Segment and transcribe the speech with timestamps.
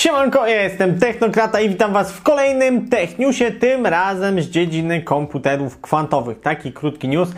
[0.00, 5.80] Siemanko, ja jestem Technokrata i witam Was w kolejnym Techniusie, tym razem z dziedziny komputerów
[5.80, 6.40] kwantowych.
[6.40, 7.28] Taki krótki news.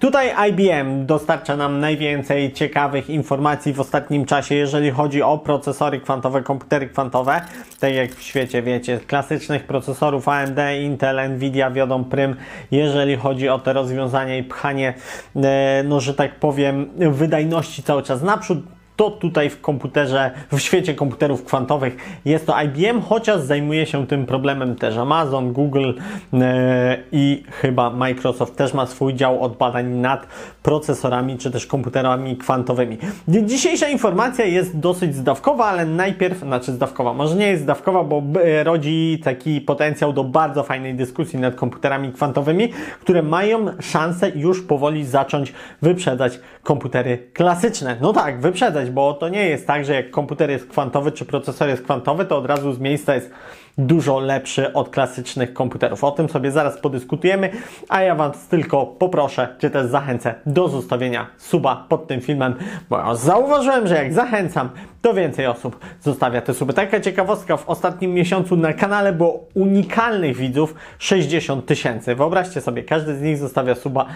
[0.00, 6.42] Tutaj IBM dostarcza nam najwięcej ciekawych informacji w ostatnim czasie, jeżeli chodzi o procesory kwantowe,
[6.42, 7.40] komputery kwantowe.
[7.80, 12.36] Tak jak w świecie, wiecie, klasycznych procesorów AMD, Intel, Nvidia wiodą prym,
[12.70, 14.94] jeżeli chodzi o te rozwiązania i pchanie,
[15.36, 18.58] e, no że tak powiem, wydajności cały czas naprzód
[19.02, 24.26] to tutaj w komputerze, w świecie komputerów kwantowych jest to IBM, chociaż zajmuje się tym
[24.26, 25.92] problemem też Amazon, Google
[26.32, 30.26] e, i chyba Microsoft też ma swój dział od badań nad
[30.62, 32.98] procesorami czy też komputerami kwantowymi.
[33.28, 38.22] Dzisiejsza informacja jest dosyć zdawkowa, ale najpierw, znaczy zdawkowa, może nie jest zdawkowa, bo
[38.64, 42.68] rodzi taki potencjał do bardzo fajnej dyskusji nad komputerami kwantowymi,
[43.00, 47.96] które mają szansę już powoli zacząć wyprzedzać komputery klasyczne.
[48.00, 51.68] No tak, wyprzedzać, bo to nie jest tak, że jak komputer jest kwantowy czy procesor
[51.68, 53.30] jest kwantowy, to od razu z miejsca jest
[53.78, 56.04] dużo lepszy od klasycznych komputerów.
[56.04, 57.50] O tym sobie zaraz podyskutujemy,
[57.88, 62.54] a ja Was tylko poproszę, czy też zachęcę do zostawienia suba pod tym filmem,
[62.90, 64.70] bo ja zauważyłem, że jak zachęcam,
[65.02, 66.72] to więcej osób zostawia te suby.
[66.72, 72.14] Taka ciekawostka, w ostatnim miesiącu na kanale było unikalnych widzów 60 tysięcy.
[72.14, 74.06] Wyobraźcie sobie, każdy z nich zostawia suba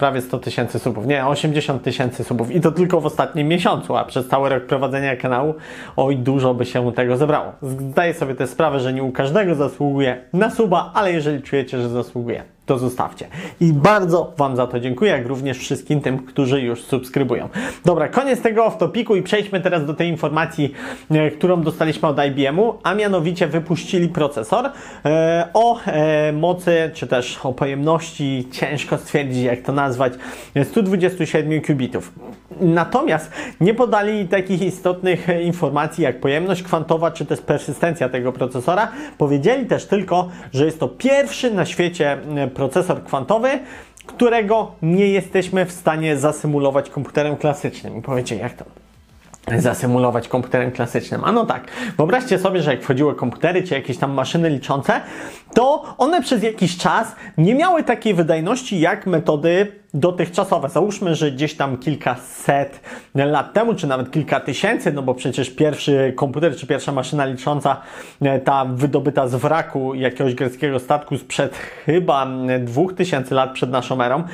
[0.00, 4.04] prawie 100 tysięcy subów, nie, 80 tysięcy subów i to tylko w ostatnim miesiącu, a
[4.04, 5.54] przez cały rok prowadzenia kanału,
[5.96, 7.52] oj, dużo by się tego zebrało.
[7.62, 11.88] Zdaję sobie tę sprawę, że nie u każdego zasługuje na suba, ale jeżeli czujecie, że
[11.88, 13.26] zasługuje, to zostawcie.
[13.60, 17.48] I bardzo Wam za to dziękuję, jak również wszystkim tym, którzy już subskrybują.
[17.84, 20.74] Dobra, koniec tego off-topiku i przejdźmy teraz do tej informacji,
[21.10, 24.70] e, którą dostaliśmy od IBM-u, a mianowicie wypuścili procesor
[25.04, 30.12] e, o e, mocy, czy też o pojemności, ciężko stwierdzić jak to nazwać,
[30.64, 32.12] 127 qubitów.
[32.60, 33.30] Natomiast
[33.60, 38.92] nie podali takich istotnych informacji jak pojemność kwantowa, czy też persystencja tego procesora.
[39.18, 42.18] Powiedzieli też tylko, że jest to pierwszy na świecie
[42.54, 43.48] procesor kwantowy,
[44.06, 47.96] którego nie jesteśmy w stanie zasymulować komputerem klasycznym.
[47.96, 48.64] I powiecie, jak to?
[49.58, 51.24] Zasymulować komputerem klasycznym.
[51.24, 55.00] A no tak, wyobraźcie sobie, że jak wchodziły komputery czy jakieś tam maszyny liczące,
[55.54, 60.68] to one przez jakiś czas nie miały takiej wydajności jak metody dotychczasowe.
[60.68, 62.80] Załóżmy, że gdzieś tam kilkaset
[63.14, 67.80] lat temu, czy nawet kilka tysięcy, no bo przecież pierwszy komputer, czy pierwsza maszyna licząca,
[68.22, 72.26] e, ta wydobyta z wraku jakiegoś greckiego statku sprzed chyba
[72.60, 74.24] dwóch tysięcy lat przed naszą erą,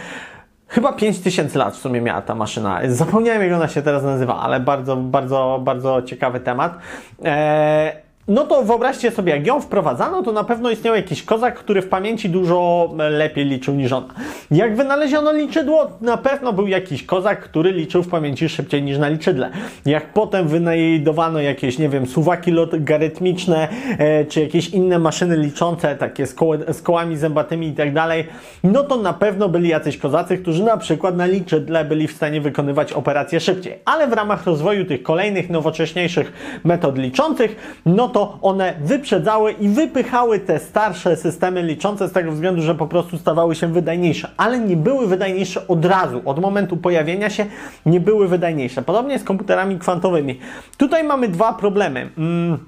[0.69, 2.81] Chyba 5000 lat w sumie miała ta maszyna.
[2.88, 6.78] Zapomniałem jak ona się teraz nazywa, ale bardzo, bardzo, bardzo ciekawy temat.
[7.25, 11.82] Eee, no to wyobraźcie sobie, jak ją wprowadzano, to na pewno istniał jakiś kozak, który
[11.82, 14.14] w pamięci dużo lepiej liczył niż ona.
[14.50, 19.09] Jak wynaleziono liczydło, na pewno był jakiś kozak, który liczył w pamięci szybciej niż na
[19.09, 19.50] liczydle.
[19.87, 26.26] Jak potem wynajdowano jakieś, nie wiem, suwaki logarytmiczne, e, czy jakieś inne maszyny liczące, takie
[26.26, 28.25] z, koło, z kołami zębatymi i tak dalej,
[28.64, 32.41] no to na pewno byli jacyś kozacy, którzy na przykład na liczydle byli w stanie
[32.41, 33.78] wykonywać operacje szybciej.
[33.84, 36.32] Ale w ramach rozwoju tych kolejnych, nowocześniejszych
[36.64, 42.32] metod liczących, no to to one wyprzedzały i wypychały te starsze systemy liczące z tego
[42.32, 46.76] względu, że po prostu stawały się wydajniejsze, ale nie były wydajniejsze od razu, od momentu
[46.76, 47.47] pojawienia się
[47.87, 48.82] nie były wydajniejsze.
[48.82, 50.38] Podobnie z komputerami kwantowymi.
[50.76, 52.10] Tutaj mamy dwa problemy.
[52.19, 52.59] Mm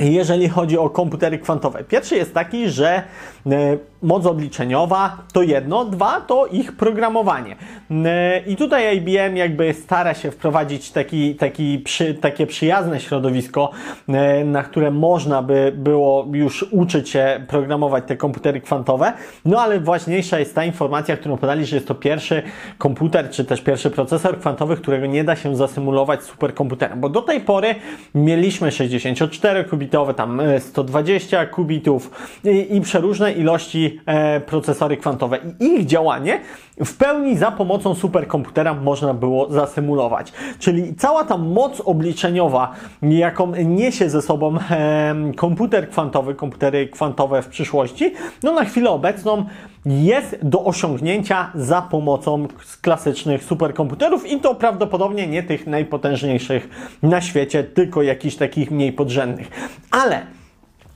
[0.00, 1.84] jeżeli chodzi o komputery kwantowe.
[1.84, 3.02] Pierwszy jest taki, że
[3.46, 7.56] e, moc obliczeniowa to jedno, dwa to ich programowanie.
[8.46, 13.70] I tutaj IBM jakby stara się wprowadzić taki, taki przy, takie przyjazne środowisko,
[14.44, 19.12] na które można by było już uczyć się programować te komputery kwantowe.
[19.44, 22.42] No ale ważniejsza jest ta informacja, którą podali, że jest to pierwszy
[22.78, 27.00] komputer, czy też pierwszy procesor kwantowy, którego nie da się zasymulować superkomputerem.
[27.00, 27.74] Bo do tej pory
[28.14, 32.10] mieliśmy 64 kubitowe, tam 120 e, kubitów
[32.44, 35.38] i, i przeróżne ilości e, procesory kwantowe.
[35.60, 36.40] I ich działanie
[36.84, 40.32] w pełni za pomocą superkomputera można było zasymulować.
[40.58, 42.72] Czyli cała ta moc obliczeniowa,
[43.02, 48.12] jaką niesie ze sobą e, komputer kwantowy, komputery kwantowe w przyszłości,
[48.42, 49.44] no na chwilę obecną
[49.86, 52.48] jest do osiągnięcia za pomocą
[52.80, 56.68] klasycznych superkomputerów i to prawdopodobnie nie tych najpotężniejszych
[57.02, 59.50] na świecie, tylko jakichś takich mniej podrzędnych.
[59.90, 60.26] Ale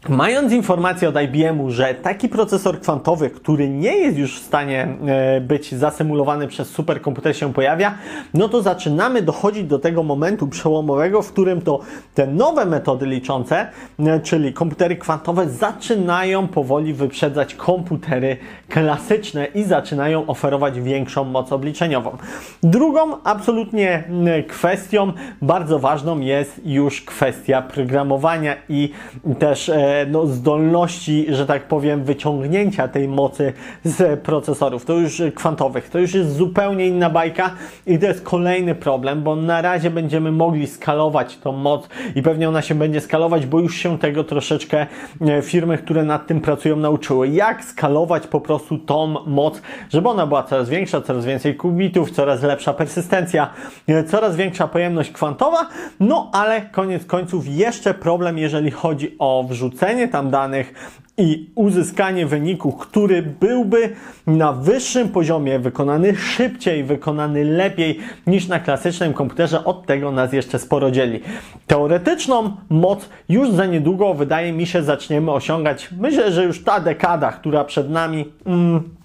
[0.08, 5.40] Mając informację od IBM-u, że taki procesor kwantowy, który nie jest już w stanie e,
[5.40, 7.94] być zasymulowany przez superkomputer się pojawia,
[8.34, 11.80] no to zaczynamy dochodzić do tego momentu przełomowego, w którym to
[12.14, 13.66] te nowe metody liczące,
[13.98, 18.36] e, czyli komputery kwantowe, zaczynają powoli wyprzedzać komputery
[18.68, 22.16] klasyczne i zaczynają oferować większą moc obliczeniową.
[22.62, 24.04] Drugą absolutnie
[24.48, 25.12] kwestią
[25.42, 28.92] bardzo ważną jest już kwestia programowania i
[29.38, 33.52] też e, no, zdolności, że tak powiem, wyciągnięcia tej mocy
[33.84, 34.84] z procesorów.
[34.84, 35.90] To już kwantowych.
[35.90, 37.50] To już jest zupełnie inna bajka
[37.86, 42.48] i to jest kolejny problem, bo na razie będziemy mogli skalować tą moc i pewnie
[42.48, 44.86] ona się będzie skalować, bo już się tego troszeczkę
[45.20, 47.28] e, firmy, które nad tym pracują, nauczyły.
[47.28, 52.42] Jak skalować po prostu tą moc, żeby ona była coraz większa, coraz więcej kubitów, coraz
[52.42, 53.50] lepsza persystencja,
[53.88, 55.66] e, coraz większa pojemność kwantowa,
[56.00, 60.74] no ale koniec końców jeszcze problem, jeżeli chodzi o wrzucenie wrzucenie tam danych
[61.18, 63.90] i uzyskanie wyniku, który byłby
[64.26, 70.58] na wyższym poziomie, wykonany szybciej, wykonany lepiej niż na klasycznym komputerze, od tego nas jeszcze
[70.58, 71.20] sporo dzieli.
[71.66, 75.88] Teoretyczną moc już za niedługo, wydaje mi się, zaczniemy osiągać.
[76.00, 78.32] Myślę, że już ta dekada, która przed nami.
[78.46, 78.95] Mm,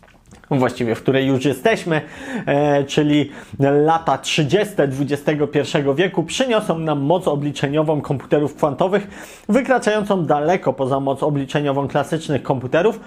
[0.60, 2.02] właściwie w której już jesteśmy,
[2.46, 4.76] e, czyli lata 30.
[5.00, 9.08] XXI wieku, przyniosą nam moc obliczeniową komputerów kwantowych,
[9.50, 13.00] wykraczającą daleko poza moc obliczeniową klasycznych komputerów.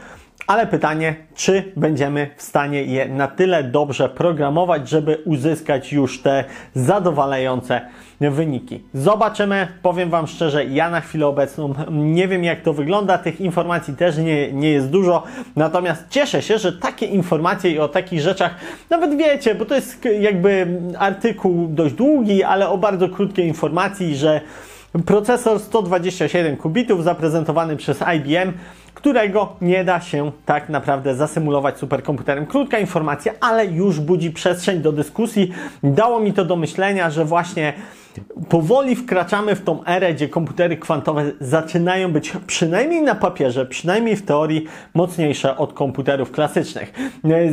[0.46, 6.44] Ale pytanie, czy będziemy w stanie je na tyle dobrze programować, żeby uzyskać już te
[6.74, 7.80] zadowalające
[8.20, 8.82] wyniki.
[8.94, 9.68] Zobaczymy.
[9.82, 13.18] Powiem Wam szczerze, ja na chwilę obecną nie wiem jak to wygląda.
[13.18, 15.22] Tych informacji też nie, nie jest dużo.
[15.56, 18.54] Natomiast cieszę się, że takie informacje i o takich rzeczach
[18.90, 24.40] nawet wiecie, bo to jest jakby artykuł dość długi, ale o bardzo krótkiej informacji, że
[25.06, 28.52] procesor 127 kubitów zaprezentowany przez IBM
[28.94, 32.46] którego nie da się tak naprawdę zasymulować superkomputerem.
[32.46, 35.52] Krótka informacja, ale już budzi przestrzeń do dyskusji.
[35.82, 37.72] Dało mi to do myślenia, że właśnie
[38.48, 44.24] powoli wkraczamy w tą erę, gdzie komputery kwantowe zaczynają być przynajmniej na papierze, przynajmniej w
[44.24, 46.92] teorii mocniejsze od komputerów klasycznych.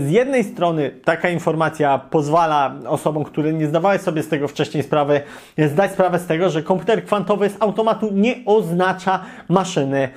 [0.05, 5.21] Z jednej strony taka informacja pozwala osobom, które nie zdawały sobie z tego wcześniej sprawy,
[5.57, 10.09] zdać sprawę z tego, że komputer kwantowy z automatu nie oznacza maszyny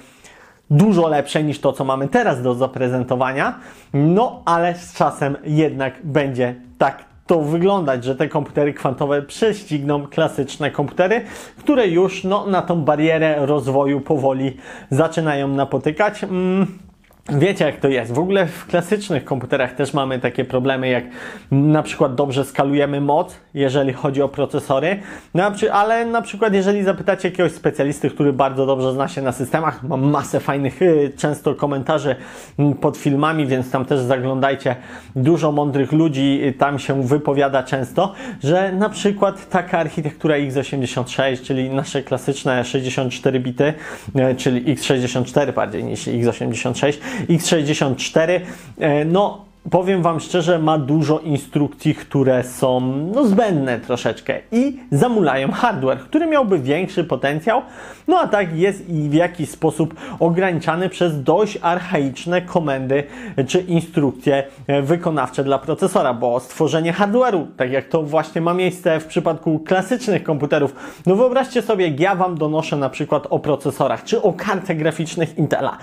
[0.70, 3.58] dużo lepsze niż to, co mamy teraz do zaprezentowania,
[3.94, 10.70] no ale z czasem jednak będzie tak to wyglądać, że te komputery kwantowe prześcigną klasyczne
[10.70, 11.24] komputery,
[11.58, 14.56] które już no, na tą barierę rozwoju powoli
[14.90, 16.24] zaczynają napotykać.
[16.24, 16.83] Mm
[17.28, 18.12] Wiecie jak to jest.
[18.12, 21.04] W ogóle w klasycznych komputerach też mamy takie problemy, jak
[21.50, 25.00] na przykład dobrze skalujemy moc, jeżeli chodzi o procesory,
[25.34, 29.82] no, ale na przykład jeżeli zapytacie jakiegoś specjalisty, który bardzo dobrze zna się na systemach,
[29.82, 32.16] mam masę fajnych y, często komentarzy
[32.58, 34.76] mm, pod filmami, więc tam też zaglądajcie.
[35.16, 38.12] Dużo mądrych ludzi y, tam się wypowiada często,
[38.42, 43.74] że na przykład taka architektura x86, czyli nasze klasyczne 64 bity,
[44.16, 48.42] y, czyli x64 bardziej niż x86, X64,
[48.78, 52.80] e, no powiem Wam szczerze, ma dużo instrukcji, które są
[53.14, 57.62] no, zbędne troszeczkę i zamulają hardware, który miałby większy potencjał,
[58.08, 63.04] no a tak jest i w jakiś sposób ograniczany przez dość archaiczne komendy
[63.46, 69.00] czy instrukcje e, wykonawcze dla procesora, bo stworzenie hardware'u, tak jak to właśnie ma miejsce
[69.00, 70.74] w przypadku klasycznych komputerów,
[71.06, 75.38] no wyobraźcie sobie, jak ja Wam donoszę na przykład o procesorach czy o kartach graficznych
[75.38, 75.78] Intela.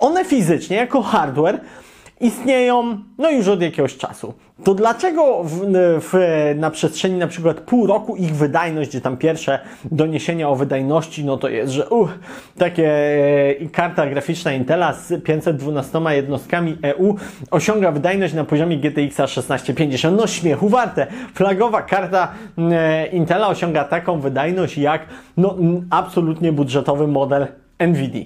[0.00, 1.60] One fizycznie jako hardware
[2.24, 4.34] istnieją no już od jakiegoś czasu.
[4.64, 6.14] To dlaczego w, w,
[6.56, 11.36] na przestrzeni na przykład pół roku ich wydajność, gdzie tam pierwsze doniesienia o wydajności, no
[11.36, 12.10] to jest, że uh,
[12.58, 12.90] takie
[13.60, 17.16] e, karta graficzna Intela z 512 jednostkami EU
[17.50, 20.16] osiąga wydajność na poziomie GTX 1650.
[20.16, 21.06] No śmiechu warte.
[21.34, 25.56] Flagowa karta e, Intela osiąga taką wydajność jak no,
[25.90, 27.46] absolutnie budżetowy model
[27.78, 28.24] NVIDIA.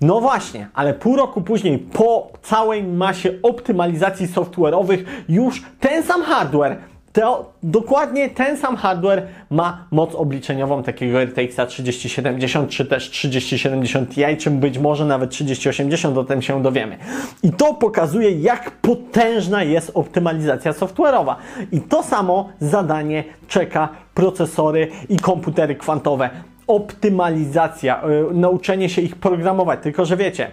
[0.00, 6.76] No właśnie, ale pół roku później, po całej masie optymalizacji software'owych, już ten sam hardware,
[7.12, 14.36] to dokładnie ten sam hardware ma moc obliczeniową takiego RTX 3070 czy też 3070 Ti,
[14.38, 16.96] czym być może nawet 3080, o tym się dowiemy.
[17.42, 21.34] I to pokazuje, jak potężna jest optymalizacja software'owa.
[21.72, 26.30] I to samo zadanie czeka procesory i komputery kwantowe
[26.70, 29.80] optymalizacja, yy, nauczenie się ich programować.
[29.82, 30.50] Tylko, że wiecie,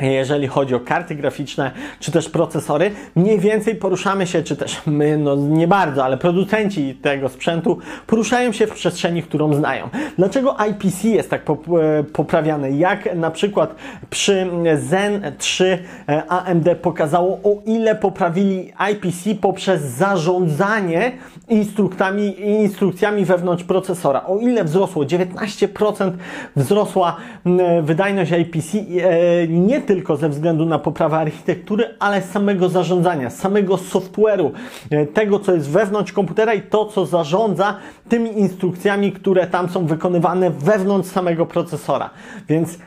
[0.00, 1.70] jeżeli chodzi o karty graficzne,
[2.00, 6.94] czy też procesory, mniej więcej poruszamy się, czy też my, no nie bardzo, ale producenci
[6.94, 9.88] tego sprzętu poruszają się w przestrzeni, którą znają.
[10.18, 11.42] Dlaczego IPC jest tak
[12.12, 12.70] poprawiane?
[12.70, 13.74] Jak na przykład
[14.10, 21.12] przy Zen 3 e, AMD pokazało, o ile poprawili IPC poprzez zarządzanie
[21.48, 24.26] instruktami, instrukcjami wewnątrz procesora.
[24.26, 26.10] O ile wzrosło 19%
[26.56, 27.16] wzrosła
[27.82, 29.46] wydajność IPC, e,
[29.82, 34.50] nie tylko ze względu na poprawę architektury, ale samego zarządzania, samego software'u,
[34.90, 37.76] e, tego co jest wewnątrz komputera i to co zarządza
[38.08, 42.10] tymi instrukcjami, które tam są wykonywane wewnątrz samego procesora.
[42.48, 42.78] Więc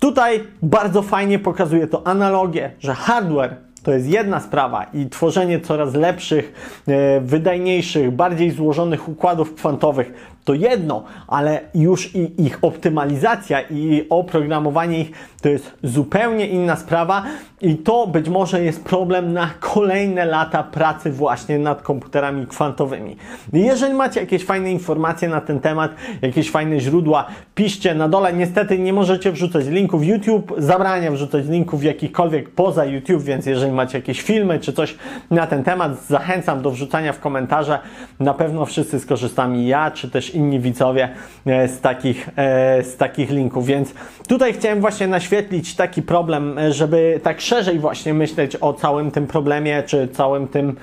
[0.00, 5.94] tutaj bardzo fajnie pokazuje to analogię, że hardware to jest jedna sprawa i tworzenie coraz
[5.94, 6.52] lepszych,
[6.88, 10.12] e, wydajniejszych, bardziej złożonych układów kwantowych
[10.48, 15.12] to jedno, ale już i ich optymalizacja i oprogramowanie ich
[15.42, 17.24] to jest zupełnie inna sprawa
[17.60, 23.16] i to być może jest problem na kolejne lata pracy właśnie nad komputerami kwantowymi.
[23.52, 28.32] Jeżeli macie jakieś fajne informacje na ten temat, jakieś fajne źródła, piszcie na dole.
[28.32, 30.04] Niestety nie możecie wrzucać linków.
[30.04, 34.96] YouTube zabrania wrzucać linków jakichkolwiek poza YouTube, więc jeżeli macie jakieś filmy czy coś
[35.30, 37.78] na ten temat, zachęcam do wrzucania w komentarze.
[38.20, 41.08] Na pewno wszyscy skorzystamy, ja czy też inni widzowie
[41.46, 43.94] e, z takich, e, z takich linków, więc
[44.28, 49.26] tutaj chciałem właśnie naświetlić taki problem, e, żeby tak szerzej właśnie myśleć o całym tym
[49.26, 50.76] problemie, czy całym tym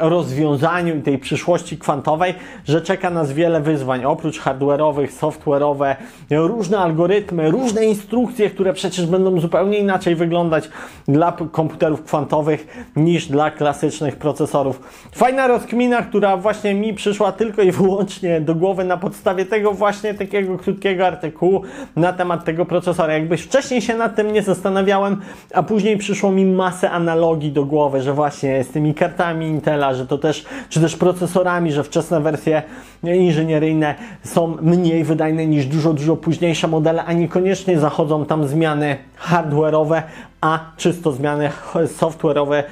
[0.00, 2.34] rozwiązaniu i tej przyszłości kwantowej,
[2.64, 5.96] że czeka nas wiele wyzwań, oprócz hardware'owych, software'owe,
[6.30, 10.68] różne algorytmy, różne instrukcje, które przecież będą zupełnie inaczej wyglądać
[11.08, 14.80] dla komputerów kwantowych niż dla klasycznych procesorów.
[15.14, 20.14] Fajna rozkmina, która właśnie mi przyszła tylko i wyłącznie do głowy na podstawie tego właśnie
[20.14, 21.62] takiego krótkiego artykułu
[21.96, 23.12] na temat tego procesora.
[23.12, 25.20] Jakbyś wcześniej się nad tym nie zastanawiałem,
[25.54, 30.06] a później przyszło mi masę analogii do głowy, że właśnie z tymi kartami Intela, że
[30.06, 32.62] to też, czy też procesorami, że wczesne wersje
[33.02, 38.96] inżynieryjne są mniej wydajne niż dużo, dużo późniejsze modele, a niekoniecznie zachodzą tam zmiany
[39.28, 40.02] hardware'owe,
[40.44, 41.50] a czysto zmiany
[42.00, 42.62] software'owe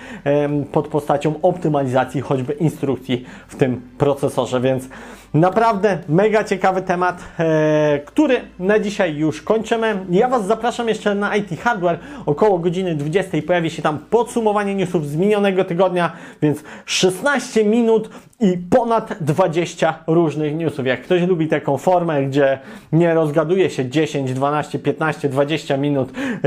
[0.73, 4.89] pod postacią optymalizacji choćby instrukcji w tym procesorze, więc
[5.35, 10.07] Naprawdę mega ciekawy temat, e, który na dzisiaj już kończymy.
[10.11, 11.99] Ja Was zapraszam jeszcze na IT Hardware.
[12.27, 16.13] Około godziny 20 pojawi się tam podsumowanie newsów z minionego tygodnia,
[16.43, 18.11] więc 16 minut
[18.43, 20.87] i ponad 20 różnych newsów.
[20.87, 22.59] Jak ktoś lubi taką formę, gdzie
[22.93, 26.41] nie rozgaduje się 10, 12, 15, 20 minut e,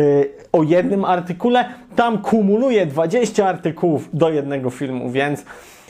[0.52, 5.46] o jednym artykule, tam kumuluje 20 artykułów do jednego filmu, więc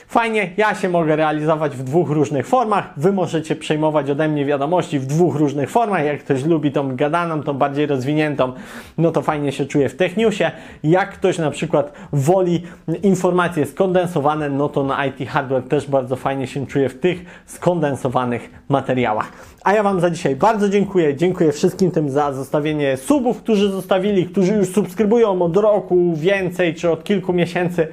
[0.08, 2.90] Fajnie, ja się mogę realizować w dwóch różnych formach.
[2.96, 6.04] Wy możecie przejmować ode mnie wiadomości w dwóch różnych formach.
[6.04, 8.52] Jak ktoś lubi tą gadaną, tą bardziej rozwiniętą,
[8.98, 10.50] no to fajnie się czuje w Techniusie.
[10.82, 12.62] Jak ktoś na przykład woli
[13.02, 18.50] informacje skondensowane, no to na IT Hardware też bardzo fajnie się czuje w tych skondensowanych
[18.68, 19.32] materiałach.
[19.66, 21.16] A ja Wam za dzisiaj bardzo dziękuję.
[21.16, 26.90] Dziękuję wszystkim tym za zostawienie subów, którzy zostawili, którzy już subskrybują od roku więcej czy
[26.90, 27.88] od kilku miesięcy.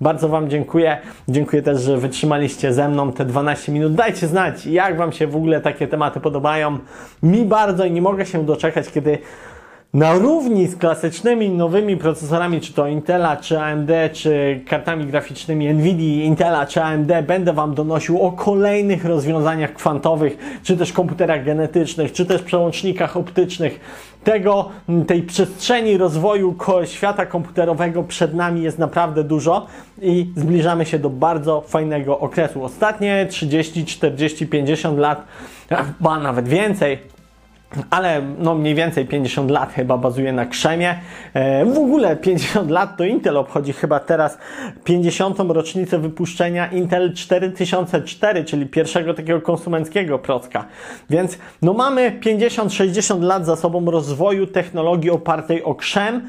[0.00, 0.98] Bardzo Wam dziękuję.
[1.28, 3.94] Dziękuję też, że wytrzymaliście ze mną te 12 minut.
[3.94, 6.78] Dajcie znać, jak Wam się w ogóle takie tematy podobają.
[7.22, 9.18] Mi bardzo i nie mogę się doczekać, kiedy
[9.96, 16.24] na równi z klasycznymi nowymi procesorami, czy to Intela, czy AMD, czy kartami graficznymi Nvidia,
[16.24, 22.26] Intela, czy AMD, będę Wam donosił o kolejnych rozwiązaniach kwantowych, czy też komputerach genetycznych, czy
[22.26, 23.80] też przełącznikach optycznych.
[24.24, 24.68] Tego,
[25.06, 29.66] tej przestrzeni rozwoju świata komputerowego przed nami jest naprawdę dużo
[30.02, 32.64] i zbliżamy się do bardzo fajnego okresu.
[32.64, 35.24] Ostatnie 30, 40, 50 lat,
[35.68, 37.15] chyba nawet więcej,
[37.90, 40.94] ale no mniej więcej 50 lat chyba bazuje na krzemie.
[41.34, 44.38] E, w ogóle 50 lat to Intel obchodzi chyba teraz
[44.84, 45.38] 50.
[45.48, 50.64] rocznicę wypuszczenia Intel 4004, czyli pierwszego takiego konsumenckiego procka.
[51.10, 56.22] Więc no mamy 50-60 lat za sobą rozwoju technologii opartej o krzem,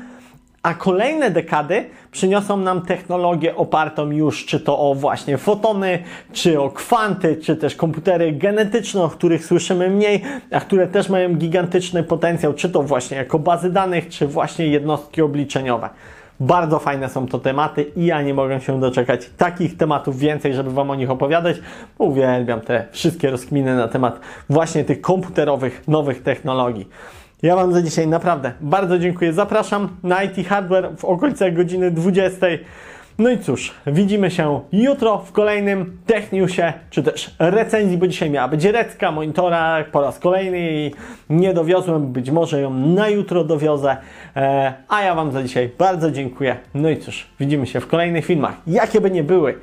[0.67, 6.69] a kolejne dekady przyniosą nam technologię opartą już czy to o właśnie fotony, czy o
[6.69, 10.21] kwanty, czy też komputery genetyczne, o których słyszymy mniej,
[10.51, 15.21] a które też mają gigantyczny potencjał, czy to właśnie jako bazy danych, czy właśnie jednostki
[15.21, 15.89] obliczeniowe.
[16.39, 20.71] Bardzo fajne są to tematy i ja nie mogę się doczekać takich tematów więcej, żeby
[20.71, 21.57] Wam o nich opowiadać.
[21.97, 24.19] Uwielbiam te wszystkie rozkminy na temat
[24.49, 26.89] właśnie tych komputerowych, nowych technologii.
[27.43, 29.33] Ja Wam za dzisiaj naprawdę bardzo dziękuję.
[29.33, 32.47] Zapraszam na IT Hardware w okolicach godziny 20.
[33.19, 38.47] No i cóż, widzimy się jutro w kolejnym Techniusie, czy też recenzji, bo dzisiaj miała
[38.47, 40.91] być recka monitora po raz kolejny i
[41.29, 43.97] nie dowiozłem, być może ją na jutro dowiozę,
[44.35, 46.57] e, a ja Wam za dzisiaj bardzo dziękuję.
[46.73, 49.53] No i cóż, widzimy się w kolejnych filmach, jakie by nie były,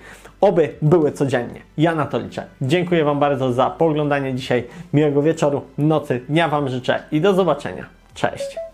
[0.45, 1.61] oby były codziennie.
[1.79, 2.47] Ja na to liczę.
[2.63, 7.87] Dziękuję Wam bardzo za poglądanie dzisiaj, miłego wieczoru, nocy, dnia Wam życzę i do zobaczenia.
[8.15, 8.74] Cześć!